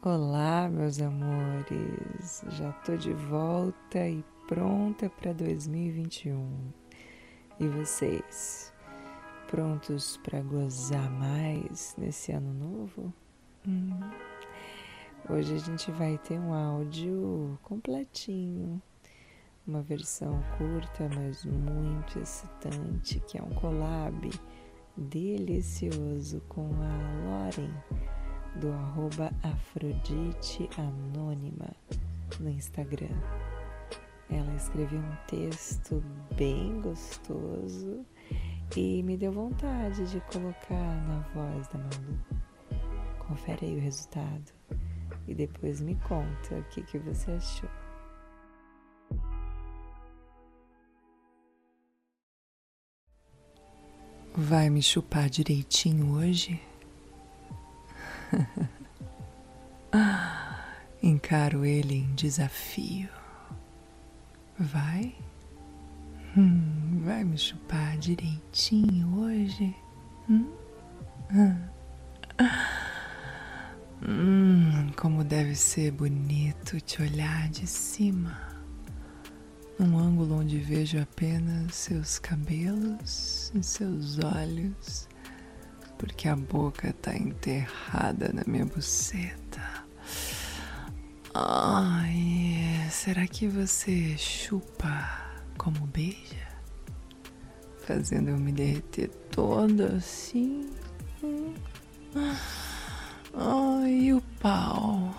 [0.00, 2.44] Olá, meus amores.
[2.50, 6.72] Já tô de volta e pronta para 2021.
[7.58, 8.72] E vocês,
[9.48, 13.12] prontos para gozar mais nesse ano novo?
[13.66, 13.90] Hum.
[15.28, 18.80] Hoje a gente vai ter um áudio completinho,
[19.66, 24.30] uma versão curta, mas muito excitante, que é um collab
[24.96, 27.74] delicioso com a Loren
[28.56, 31.70] do arroba Afrodite Anônima
[32.40, 33.16] no Instagram.
[34.30, 36.02] Ela escreveu um texto
[36.36, 38.04] bem gostoso
[38.76, 42.18] e me deu vontade de colocar na voz da Malu.
[43.18, 44.52] Confere aí o resultado
[45.26, 47.70] e depois me conta o que, que você achou.
[54.34, 56.67] Vai me chupar direitinho hoje?
[61.02, 63.08] Encaro ele em desafio.
[64.58, 65.14] Vai?
[66.36, 69.74] Hum, vai me chupar direitinho hoje?
[70.28, 70.50] Hum?
[74.06, 78.38] Hum, como deve ser bonito te olhar de cima,
[79.78, 85.08] num ângulo onde vejo apenas seus cabelos e seus olhos
[85.98, 89.60] porque a boca tá enterrada na minha buceta.
[91.34, 95.26] Ai, será que você chupa
[95.58, 96.48] como beija?
[97.86, 100.70] Fazendo eu me derreter toda assim.
[103.34, 105.14] Ai, o pau.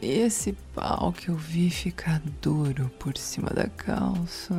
[0.00, 4.54] Esse pau que eu vi ficar duro por cima da calça.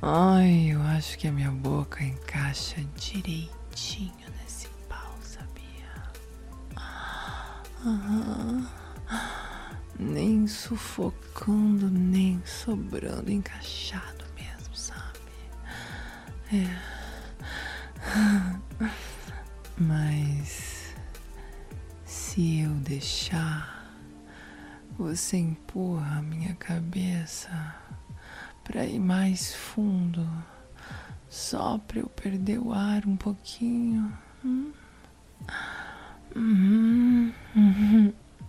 [0.00, 6.12] Ai, eu acho que a minha boca encaixa direitinho nesse pau, sabia?
[9.98, 15.18] Nem sufocando, nem sobrando, encaixado mesmo, sabe?
[16.52, 16.78] É.
[19.76, 20.94] Mas
[22.04, 23.92] se eu deixar,
[24.96, 27.50] você empurra a minha cabeça
[28.68, 30.28] para ir mais fundo,
[31.26, 34.12] só para eu perder o ar um pouquinho.
[34.44, 34.72] Hum?
[36.36, 37.32] Hum,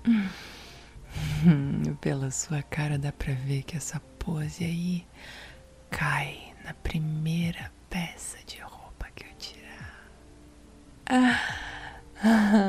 [2.02, 5.07] Pela sua cara dá pra ver que essa pose aí
[5.90, 10.09] cai na primeira peça de roupa que eu tirar.
[11.07, 11.40] Ah.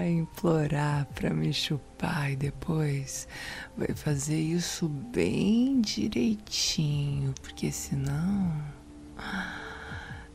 [0.00, 3.28] vai implorar para me chupar e depois
[3.76, 8.50] vai fazer isso bem direitinho, porque senão.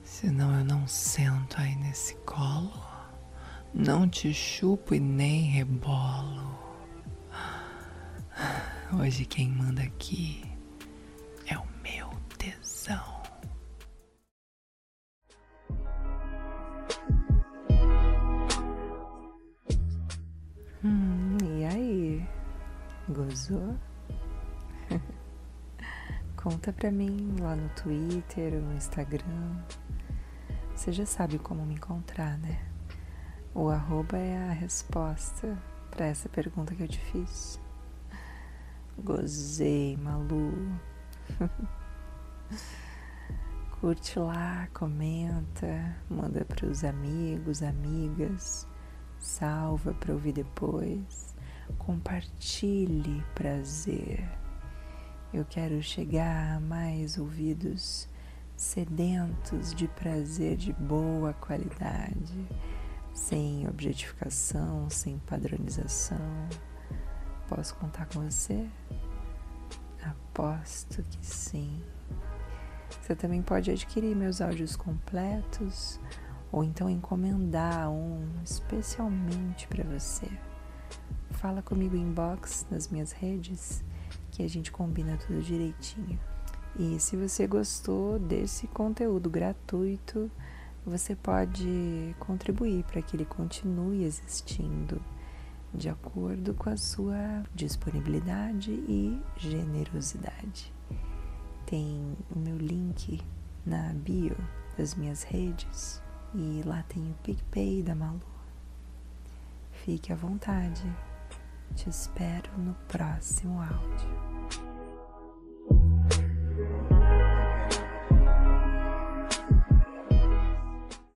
[0.03, 2.71] Senão eu não sento aí nesse colo,
[3.73, 6.59] não te chupo e nem rebolo.
[8.93, 10.43] Hoje quem manda aqui
[11.47, 13.24] é o meu tesão.
[23.15, 23.77] Gozou?
[26.35, 29.55] Conta pra mim lá no Twitter ou no Instagram.
[30.75, 32.59] Você já sabe como me encontrar, né?
[33.53, 35.57] O arroba é a resposta
[35.91, 37.57] para essa pergunta que eu te fiz.
[38.97, 40.77] Gozei, Malu.
[43.79, 48.67] Curte lá, comenta, manda pros amigos, amigas,
[49.19, 51.34] salva para ouvir depois
[51.73, 54.23] compartilhe prazer.
[55.33, 58.07] Eu quero chegar a mais ouvidos
[58.55, 62.47] sedentos de prazer de boa qualidade,
[63.13, 66.47] sem objetificação, sem padronização.
[67.47, 68.67] Posso contar com você?
[70.01, 71.81] Aposto que sim.
[73.01, 75.99] Você também pode adquirir meus áudios completos
[76.51, 80.29] ou então encomendar um especialmente para você
[81.35, 83.83] fala comigo inbox nas minhas redes
[84.31, 86.19] que a gente combina tudo direitinho.
[86.77, 90.29] E se você gostou desse conteúdo gratuito,
[90.85, 95.01] você pode contribuir para que ele continue existindo
[95.73, 100.73] de acordo com a sua disponibilidade e generosidade.
[101.65, 103.21] Tem o meu link
[103.65, 104.35] na bio
[104.77, 106.01] das minhas redes
[106.33, 108.21] e lá tem o PicPay da Malu.
[109.71, 110.83] Fique à vontade.
[111.73, 114.74] Te espero no próximo áudio.